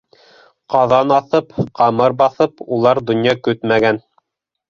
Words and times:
Ҡаҙан 0.75 1.13
аҫып, 1.17 1.51
ҡамыр 1.81 2.15
баҫып, 2.23 2.65
улар 2.77 3.01
донъя 3.11 3.35
көтмәгән. 3.49 4.01